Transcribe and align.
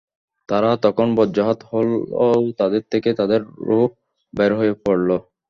তারা 0.49 0.71
তখন 0.85 1.07
বজ্রাহত 1.17 1.59
হল 1.71 1.87
ও 2.19 2.27
তাদের 2.59 2.83
থেকে 2.91 3.09
তাদের 3.19 3.39
রূহ 3.67 3.83
বের 4.33 4.51
হয়ে 4.59 4.73
পড়ল। 4.85 5.09